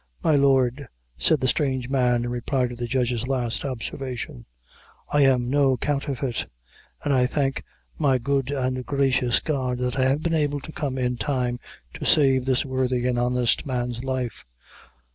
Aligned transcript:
"My 0.23 0.35
lord," 0.35 0.87
said 1.15 1.41
the 1.41 1.47
strange 1.47 1.87
man, 1.87 2.23
in 2.25 2.31
reply 2.31 2.65
to 2.65 2.75
the 2.75 2.87
judge's 2.87 3.27
last 3.27 3.63
observation, 3.63 4.47
"I 5.13 5.21
am 5.21 5.47
no 5.47 5.77
counterfeit 5.77 6.47
an' 7.05 7.11
I 7.11 7.27
thank 7.27 7.63
my 7.99 8.17
good 8.17 8.51
an' 8.51 8.81
gracious 8.81 9.39
God 9.39 9.77
that 9.77 9.99
I 9.99 10.05
have 10.05 10.23
been 10.23 10.33
able 10.33 10.59
to 10.61 10.71
come 10.71 10.97
in 10.97 11.17
time 11.17 11.59
to 11.93 12.03
save 12.03 12.45
this 12.45 12.65
worthy 12.65 13.05
and 13.05 13.19
honest 13.19 13.67
man's 13.67 14.03
life. 14.03 14.43